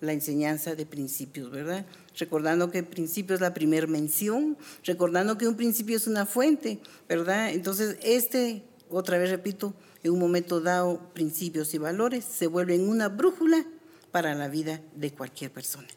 [0.00, 1.84] la enseñanza de principios, ¿verdad?
[2.16, 6.80] Recordando que el principio es la primera mención, recordando que un principio es una fuente,
[7.06, 7.50] ¿verdad?
[7.50, 8.64] Entonces, este,
[8.96, 13.64] otra vez repito, en un momento dado principios y valores se vuelven una brújula
[14.10, 15.88] para la vida de cualquier persona.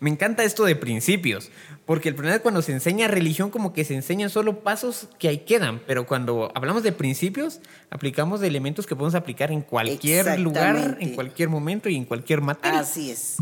[0.00, 1.50] Me encanta esto de principios,
[1.86, 5.28] porque el problema es cuando se enseña religión como que se enseñan solo pasos que
[5.28, 7.60] ahí quedan, pero cuando hablamos de principios,
[7.90, 12.42] aplicamos de elementos que podemos aplicar en cualquier lugar, en cualquier momento y en cualquier
[12.42, 12.80] materia.
[12.80, 13.36] Así es.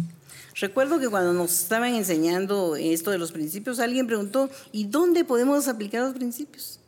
[0.59, 5.68] Recuerdo que cuando nos estaban enseñando esto de los principios, alguien preguntó, ¿y dónde podemos
[5.68, 6.81] aplicar los principios?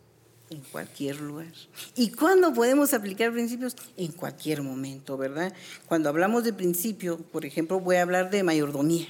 [0.51, 1.53] En cualquier lugar.
[1.95, 3.77] ¿Y cuándo podemos aplicar principios?
[3.97, 5.53] En cualquier momento, ¿verdad?
[5.87, 9.07] Cuando hablamos de principio, por ejemplo, voy a hablar de mayordomía.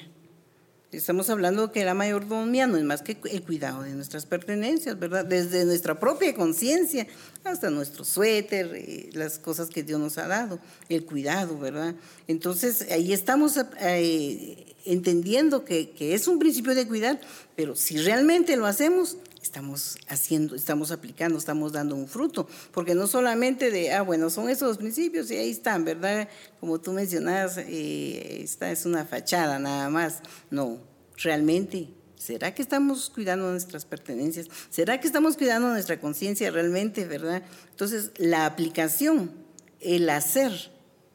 [0.91, 5.23] Estamos hablando que la mayordomía no es más que el cuidado de nuestras pertenencias, ¿verdad?
[5.23, 7.07] Desde nuestra propia conciencia
[7.45, 11.95] hasta nuestro suéter, eh, las cosas que Dios nos ha dado, el cuidado, ¿verdad?
[12.27, 17.21] Entonces ahí estamos eh, entendiendo que, que es un principio de cuidar,
[17.55, 23.07] pero si realmente lo hacemos, estamos haciendo, estamos aplicando, estamos dando un fruto, porque no
[23.07, 26.29] solamente de, ah, bueno, son esos principios y ahí están, ¿verdad?
[26.61, 30.23] Como tú mencionabas, eh, esta es una fachada nada más.
[30.51, 30.79] No,
[31.17, 34.49] realmente, ¿será que estamos cuidando nuestras pertenencias?
[34.71, 37.43] ¿Será que estamos cuidando nuestra conciencia realmente, verdad?
[37.71, 39.33] Entonces, la aplicación,
[39.81, 40.73] el hacer,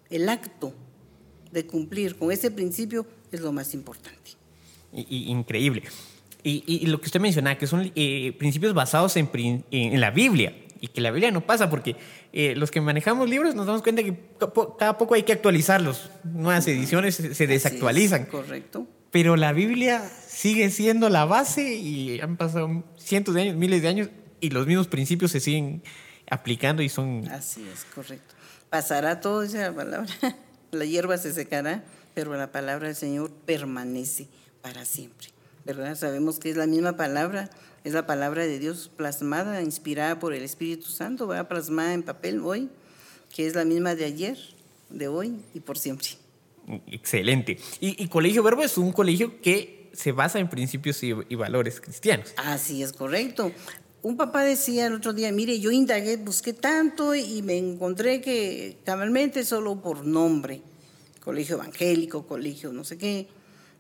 [0.10, 0.74] el acto
[1.52, 4.32] de cumplir con ese principio es lo más importante.
[4.92, 5.84] increíble.
[6.46, 9.30] Y, lo que usted menciona, que son eh, principios basados en,
[9.72, 11.96] en, la Biblia, y que la Biblia no pasa, porque
[12.34, 14.18] eh, los que manejamos libros nos damos cuenta que
[14.78, 16.12] cada poco hay que actualizarlos.
[16.26, 18.26] Nuevas ediciones se desactualizan.
[18.26, 18.86] correcto.
[19.10, 23.88] Pero la Biblia sigue siendo la base y han pasado cientos de años, miles de
[23.88, 24.10] años,
[24.42, 25.84] y los mismos principios se siguen
[26.30, 27.28] aplicando y son...
[27.30, 28.34] Así es, correcto.
[28.70, 30.12] Pasará todo, esa palabra.
[30.72, 31.84] La hierba se secará,
[32.16, 34.28] pero la palabra del Señor permanece
[34.64, 35.28] para siempre.
[35.66, 35.96] ¿Verdad?
[35.96, 37.50] Sabemos que es la misma palabra,
[37.84, 42.42] es la palabra de Dios plasmada, inspirada por el Espíritu Santo, va plasmada en papel
[42.42, 42.70] hoy,
[43.34, 44.38] que es la misma de ayer,
[44.90, 46.10] de hoy y por siempre.
[46.88, 47.60] Excelente.
[47.80, 52.34] Y, Colegio Verbo es un colegio que se basa en principios y, valores cristianos.
[52.38, 53.52] Así es correcto.
[54.02, 58.78] Un papá decía el otro día, mire, yo indagué, busqué tanto y me encontré que
[58.84, 60.62] cabalmente solo por nombre,
[61.22, 63.28] colegio evangélico, colegio no sé qué,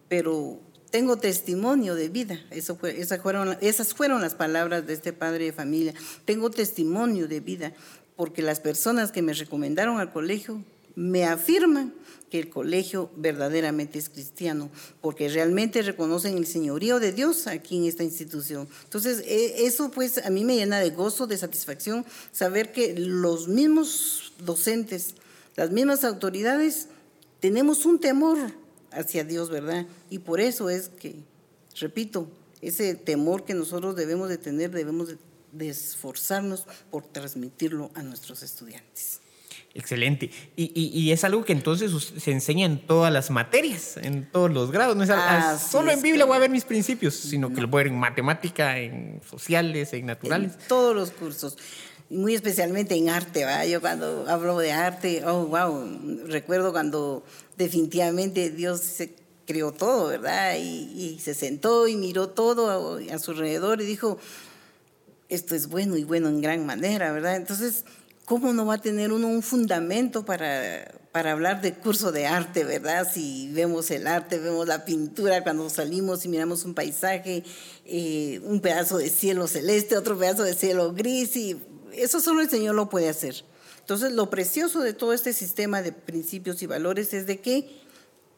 [0.08, 0.62] pero
[0.94, 2.40] tengo testimonio de vida.
[2.52, 5.92] Eso fue, esas, fueron, esas fueron las palabras de este padre de familia.
[6.24, 7.74] Tengo testimonio de vida,
[8.16, 11.96] porque las personas que me recomendaron al colegio me afirman
[12.30, 14.70] que el colegio verdaderamente es cristiano,
[15.02, 18.68] porque realmente reconocen el señorío de Dios aquí en esta institución.
[18.84, 23.48] Entonces, e, eso pues a mí me llena de gozo, de satisfacción, saber que los
[23.48, 25.16] mismos docentes,
[25.56, 26.90] las mismas autoridades,
[27.40, 28.38] tenemos un temor
[28.96, 29.86] hacia Dios, ¿verdad?
[30.10, 31.16] Y por eso es que,
[31.80, 32.28] repito,
[32.62, 35.18] ese temor que nosotros debemos de tener, debemos de,
[35.70, 39.20] esforzarnos por transmitirlo a nuestros estudiantes.
[39.76, 40.32] Excelente.
[40.56, 44.96] Y, es algo que entonces se enseña en todas las materias, en todos los grados.
[44.96, 47.84] No es solo en Biblia voy a ver mis principios, sino que lo voy a
[47.84, 50.54] ver en matemática, en sociales, en naturales.
[50.54, 51.58] En todos los cursos.
[52.14, 53.66] Y muy especialmente en arte, ¿va?
[53.66, 55.84] Yo cuando hablo de arte, oh, wow,
[56.28, 57.24] recuerdo cuando
[57.58, 59.16] definitivamente Dios se
[59.48, 60.58] creó todo, ¿verdad?
[60.60, 64.20] Y, se sentó y miró todo a, su alrededor y dijo,
[65.28, 67.36] esto es bueno y bueno en gran manera, ¿verdad?
[67.36, 67.84] Entonces,
[68.26, 72.64] ¿cómo no va a tener uno un fundamento para, para hablar de curso de arte,
[72.64, 73.08] ¿verdad?
[73.12, 77.44] Si vemos el arte, vemos la pintura cuando salimos y miramos un paisaje,
[77.88, 81.60] eh, un pedazo de cielo celeste, otro pedazo de cielo gris, y
[81.96, 83.44] eso solo el Señor lo puede hacer.
[83.80, 87.84] Entonces, lo precioso de todo este sistema de principios y valores es de que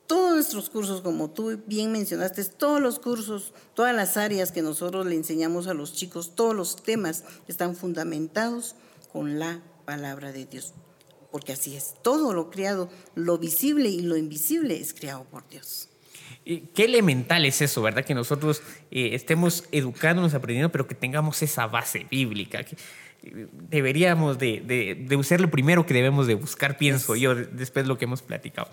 [0.07, 5.05] todos nuestros cursos, como tú bien mencionaste, todos los cursos, todas las áreas que nosotros
[5.05, 8.75] le enseñamos a los chicos, todos los temas están fundamentados
[9.11, 10.73] con la palabra de Dios.
[11.31, 15.89] Porque así es, todo lo creado, lo visible y lo invisible es creado por Dios.
[16.45, 18.05] Qué elemental es eso, ¿verdad?
[18.05, 22.63] Que nosotros eh, estemos educándonos, aprendiendo, pero que tengamos esa base bíblica.
[23.69, 27.97] Deberíamos de, de, ser lo primero que debemos de buscar, pienso yo, después de lo
[27.97, 28.69] que hemos platicado.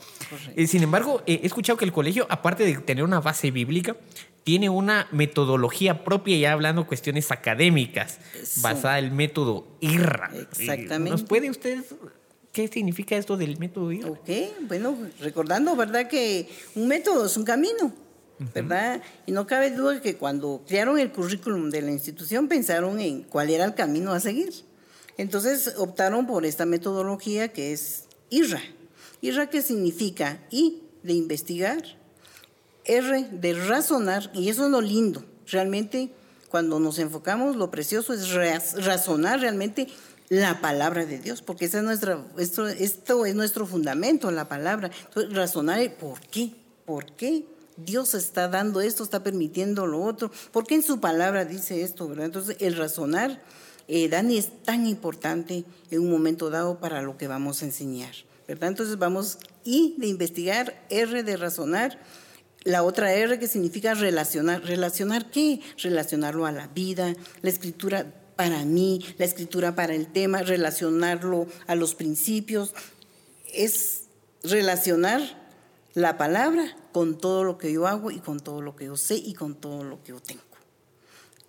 [0.56, 3.96] Eh, sin embargo, he escuchado que el colegio, aparte de tener una base bíblica,
[4.44, 8.18] tiene una metodología propia, ya hablando cuestiones académicas,
[8.62, 10.30] basada en el método IRRA.
[10.34, 11.10] Exactamente.
[11.10, 11.84] ¿Nos puede usted
[12.52, 14.10] ¿Qué significa esto del método IRRA?
[14.10, 14.28] Ok,
[14.68, 16.06] bueno, recordando, ¿verdad?
[16.06, 17.94] Que un método es un camino.
[18.55, 19.02] ¿Verdad?
[19.26, 23.50] Y no cabe duda que cuando crearon el currículum de la institución pensaron en cuál
[23.50, 24.52] era el camino a seguir.
[25.18, 28.62] Entonces optaron por esta metodología que es IRRA.
[29.20, 31.83] IRRA que significa I de investigar,
[32.85, 35.24] R de razonar, y eso es lo lindo.
[35.46, 36.12] Realmente,
[36.48, 38.33] cuando nos enfocamos, lo precioso es
[38.85, 39.88] razonar realmente
[40.28, 44.90] la palabra de Dios, porque esa es nuestra, esto, esto es nuestro fundamento, la palabra.
[45.07, 46.52] Entonces, razonar por qué,
[46.87, 47.44] por qué
[47.76, 50.30] Dios está dando esto, está permitiendo lo otro.
[50.52, 52.08] ¿Por qué en su palabra dice esto?
[52.08, 52.26] ¿verdad?
[52.26, 53.42] Entonces, el razonar,
[53.88, 58.12] eh, Dani, es tan importante en un momento dado para lo que vamos a enseñar.
[58.46, 58.68] ¿verdad?
[58.68, 61.98] Entonces, vamos I de investigar, R de razonar.
[62.64, 64.62] La otra R que significa relacionar.
[64.62, 65.61] ¿Relacionar qué?
[65.78, 71.74] Relacionarlo a la vida, la escritura para mí, la escritura para el tema, relacionarlo a
[71.74, 72.72] los principios.
[73.52, 74.02] Es
[74.44, 75.41] relacionar
[75.94, 79.16] la palabra con todo lo que yo hago y con todo lo que yo sé
[79.16, 80.42] y con todo lo que yo tengo.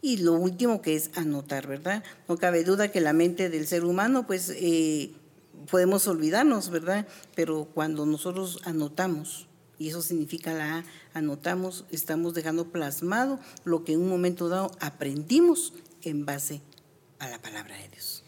[0.01, 2.03] Y lo último que es anotar, ¿verdad?
[2.27, 5.13] No cabe duda que la mente del ser humano, pues eh,
[5.71, 7.07] podemos olvidarnos, ¿verdad?
[7.35, 9.47] Pero cuando nosotros anotamos,
[9.79, 14.71] y eso significa la A, anotamos, estamos dejando plasmado lo que en un momento dado
[14.81, 16.61] aprendimos en base
[17.19, 18.22] a la palabra de Dios.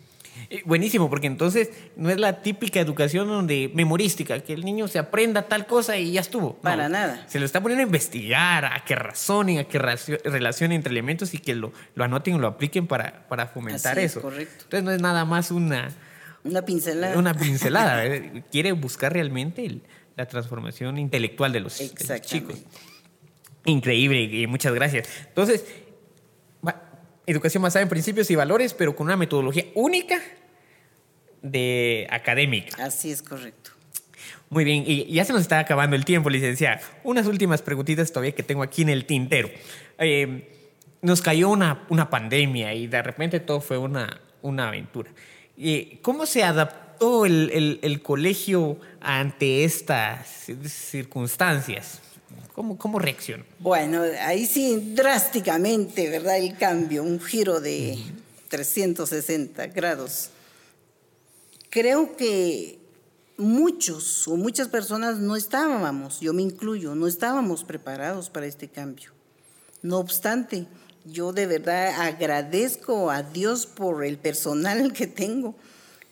[0.49, 4.99] Eh, buenísimo, porque entonces no es la típica educación donde memorística, que el niño se
[4.99, 6.55] aprenda tal cosa y ya estuvo.
[6.55, 7.25] Para nada.
[7.27, 11.39] Se lo está poniendo a investigar, a que razonen, a que relacionen entre elementos y
[11.39, 14.21] que lo, lo anoten o lo apliquen para, para fomentar eso.
[14.21, 14.63] Correcto.
[14.63, 15.89] Entonces no es nada más una...
[16.43, 17.17] Una pincelada.
[17.17, 18.03] Una pincelada.
[18.51, 19.81] Quiere buscar realmente
[20.15, 22.55] la transformación intelectual de los, de los chicos.
[23.65, 25.07] Increíble y muchas gracias.
[25.27, 25.65] Entonces,
[27.27, 30.19] educación basada en principios y valores, pero con una metodología única
[31.41, 32.83] de académica.
[32.83, 33.71] Así es correcto.
[34.49, 36.79] Muy bien, y ya se nos está acabando el tiempo, licenciada.
[37.03, 39.49] Unas últimas preguntitas todavía que tengo aquí en el tintero.
[39.97, 40.51] Eh,
[41.01, 45.11] nos cayó una, una, pandemia y de repente todo fue una, una aventura.
[45.57, 52.01] Eh, ¿Cómo se adaptó el, el, el colegio ante estas circunstancias?
[52.53, 53.43] ¿Cómo, cómo reaccionó?
[53.59, 56.37] Bueno, ahí sí, drásticamente, ¿verdad?
[56.37, 57.97] El cambio, un giro de
[58.49, 60.29] 360 grados.
[61.69, 62.79] Creo que
[63.37, 69.11] muchos o muchas personas no estábamos, yo me incluyo, no estábamos preparados para este cambio.
[69.81, 70.67] No obstante,
[71.03, 75.55] yo de verdad agradezco a Dios por el personal que tengo,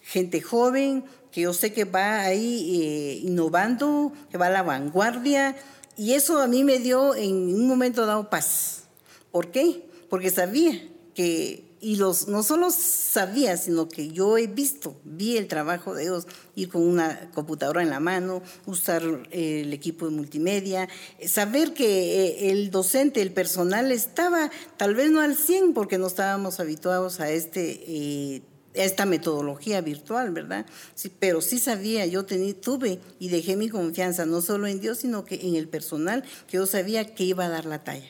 [0.01, 5.55] gente joven que yo sé que va ahí eh, innovando, que va a la vanguardia,
[5.97, 8.83] y eso a mí me dio en un momento dado paz.
[9.31, 9.85] ¿Por qué?
[10.09, 15.47] Porque sabía que, y los, no solo sabía, sino que yo he visto, vi el
[15.47, 20.89] trabajo de ellos, ir con una computadora en la mano, usar el equipo de multimedia,
[21.27, 26.07] saber que eh, el docente, el personal estaba tal vez no al 100 porque no
[26.07, 28.41] estábamos habituados a este eh,
[28.73, 30.65] esta metodología virtual, ¿verdad?
[30.95, 35.25] Sí, pero sí sabía, yo tuve y dejé mi confianza no solo en Dios, sino
[35.25, 38.09] que en el personal, que yo sabía que iba a dar la talla.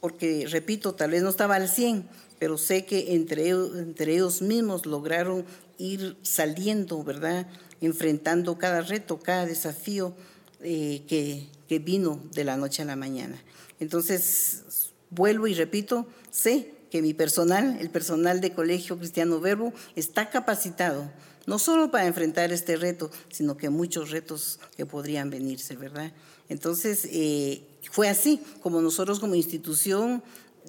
[0.00, 4.42] Porque, repito, tal vez no estaba al 100, pero sé que entre ellos, entre ellos
[4.42, 5.44] mismos lograron
[5.78, 7.46] ir saliendo, ¿verdad?
[7.80, 10.14] Enfrentando cada reto, cada desafío
[10.62, 13.40] eh, que, que vino de la noche a la mañana.
[13.78, 20.30] Entonces, vuelvo y repito, sé que mi personal, el personal de Colegio Cristiano Verbo, está
[20.30, 21.10] capacitado,
[21.46, 26.12] no solo para enfrentar este reto, sino que muchos retos que podrían venirse, ¿verdad?
[26.48, 30.22] Entonces, eh, fue así, como nosotros como institución,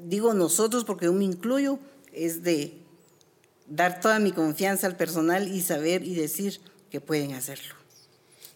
[0.03, 1.79] digo nosotros porque yo me incluyo,
[2.13, 2.77] es de
[3.67, 7.80] dar toda mi confianza al personal y saber y decir que pueden hacerlo.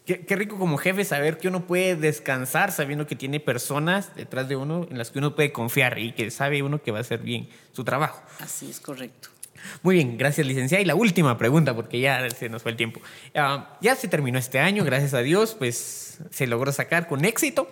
[0.06, 4.56] Qué, rico como jefe saber que uno puede descansar sabiendo que tiene personas detrás de
[4.56, 7.22] uno en las que uno puede confiar y que sabe uno que va a hacer
[7.22, 8.22] bien su trabajo.
[8.40, 9.30] Así es correcto.
[9.82, 10.82] Muy bien, gracias licenciada.
[10.82, 13.02] Y la última pregunta, porque ya se nos fue el tiempo.
[13.34, 17.68] Ah, ya se terminó este año, gracias a Dios, pues se logró sacar con éxito.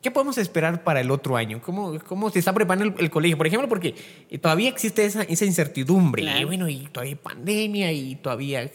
[0.00, 1.60] ¿Qué podemos esperar para el otro año?
[1.60, 3.36] ¿Cómo, cómo se está preparando el, colegio?
[3.36, 3.96] Por ejemplo, porque
[4.40, 6.22] todavía existe esa, esa incertidumbre.
[6.22, 8.70] Y bueno, y todavía hay pandemia y todavía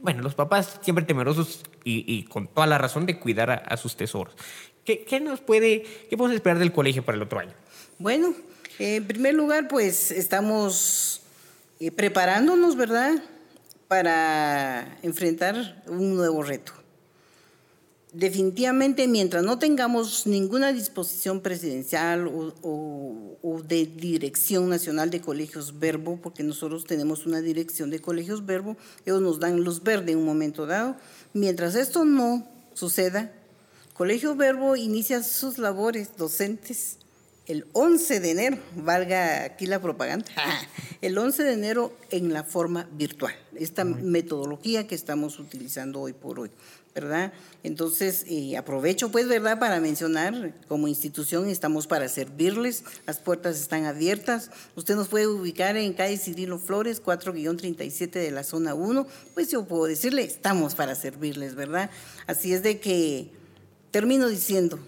[0.00, 4.34] bueno, los papás siempre temerosos y, con toda la razón de cuidar a, sus tesoros.
[4.84, 7.52] ¿Qué, nos puede, qué podemos esperar del colegio para el otro año?
[7.98, 8.34] Bueno,
[8.78, 11.22] en primer lugar, pues estamos
[11.80, 13.22] eh, preparándonos, ¿verdad?,
[13.88, 16.77] para enfrentar un nuevo reto
[18.12, 26.42] definitivamente mientras no tengamos ninguna disposición presidencial o, de dirección nacional de colegios verbo, porque
[26.42, 30.64] nosotros tenemos una dirección de colegios verbo, ellos nos dan luz verde en un momento
[30.64, 30.96] dado,
[31.34, 33.32] mientras esto no suceda,
[33.94, 36.98] Colegio Verbo inicia sus labores docentes
[37.48, 40.26] el 11 de enero, valga aquí la propaganda,
[41.00, 46.38] el 11 de enero en la forma virtual, esta metodología que estamos utilizando hoy por
[46.38, 46.50] hoy.
[47.00, 47.32] ¿Verdad?
[47.62, 53.84] Entonces, eh, aprovecho pues, ¿verdad?, para mencionar, como institución estamos para servirles, las puertas están
[53.84, 59.48] abiertas, usted nos puede ubicar en calle Cirilo Flores, 4-37 de la zona 1, pues
[59.50, 61.90] yo puedo decirle, estamos para servirles, ¿verdad?
[62.26, 63.30] Así es de que
[63.92, 64.80] termino diciendo,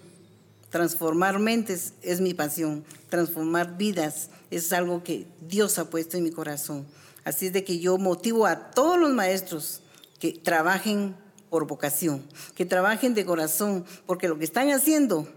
[0.69, 6.31] transformar mentes es mi pasión, transformar vidas es algo que Dios ha puesto en mi
[6.31, 6.85] corazón.
[7.23, 9.81] Así es de que yo motivo a todos los maestros
[10.19, 11.15] que trabajen
[11.51, 12.23] por vocación,
[12.55, 15.27] que trabajen de corazón, porque lo que están haciendo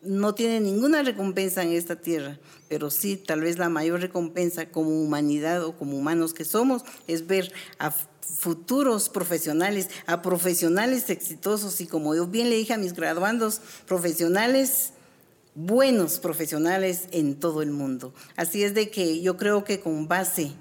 [0.00, 2.38] no tiene ninguna recompensa en esta tierra,
[2.68, 7.26] pero sí, tal vez la mayor recompensa como humanidad o como humanos que somos es
[7.26, 12.92] ver a futuros profesionales, a profesionales exitosos y como yo bien le dije a mis
[12.92, 14.92] graduandos, profesionales
[15.56, 18.14] buenos profesionales en todo el mundo.
[18.36, 20.52] Así es de que yo creo que con base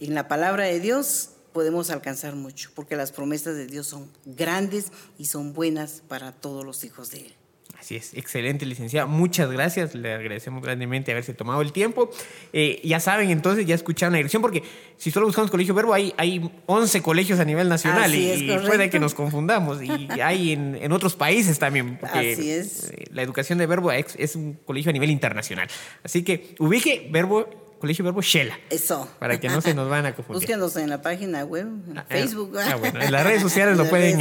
[0.00, 4.92] en la palabra de Dios podemos alcanzar mucho, porque las promesas de Dios son grandes
[5.18, 7.34] y son buenas para todos los hijos de Él.
[7.80, 9.06] Así es, excelente licenciada.
[9.06, 12.10] Muchas gracias, le agradecemos grandemente haberse tomado el tiempo.
[12.52, 14.62] Eh, ya saben, entonces, ya escucharon la dirección, porque
[14.98, 19.00] si solo buscamos Colegio Verbo, hay, hay 11 colegios a nivel nacional y, puede que
[19.00, 19.82] nos confundamos.
[19.82, 22.90] Y hay en, otros países también, porque Así es.
[22.90, 25.68] Eh, la educación de Verbo es, es un colegio a nivel internacional.
[26.04, 28.60] Así que ubique Verbo Colegio Verbo Shela.
[28.68, 29.08] Eso.
[29.18, 30.42] Para que no se nos van a confundir.
[30.42, 32.54] Búsquenos en la página web, en ah, Facebook.
[32.58, 34.18] Ah, bueno, en las redes sociales, lo, pueden,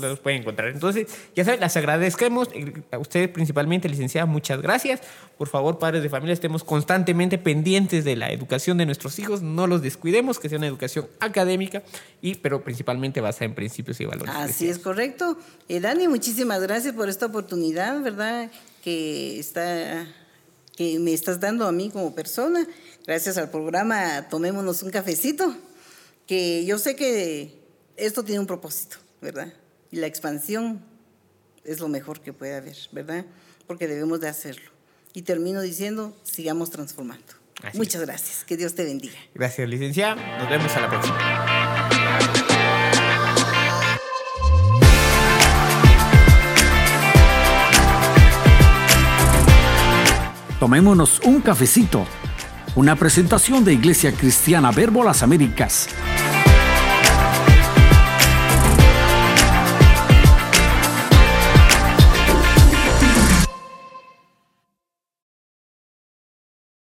[0.00, 0.68] los pueden encontrar.
[0.68, 2.48] Entonces, ya saben, las agradecemos
[2.92, 5.00] a ustedes principalmente, licenciada, muchas gracias.
[5.36, 9.66] Por favor, padres de familia, estemos constantemente pendientes de la educación de nuestros hijos, no
[9.66, 11.82] los descuidemos, que sea una educación académica,
[12.20, 14.32] y, pero principalmente basada en principios y valores.
[14.32, 15.36] Así es correcto.
[15.68, 18.48] Eh, Dani, muchísimas gracias por esta oportunidad, ¿verdad?
[18.84, 20.06] Que está
[20.76, 22.66] que me estás dando a mí como persona
[23.06, 25.54] gracias al programa Tomémonos un cafecito,
[26.26, 27.60] que yo sé que
[27.96, 29.52] esto tiene un propósito, ¿verdad?
[29.90, 30.82] Y la expansión
[31.64, 33.24] es lo mejor que puede haber, ¿verdad?
[33.66, 34.70] Porque debemos de hacerlo.
[35.14, 37.34] Y termino diciendo, sigamos transformando.
[37.74, 38.44] Muchas gracias.
[38.44, 39.18] Que Dios te bendiga.
[39.34, 40.38] Gracias, licenciada.
[40.38, 41.18] Nos vemos a la próxima.
[50.58, 52.06] Tomémonos un cafecito
[52.74, 55.88] una presentación de Iglesia Cristiana Verbo Las Américas.